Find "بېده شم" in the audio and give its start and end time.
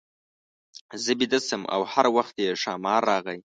1.19-1.61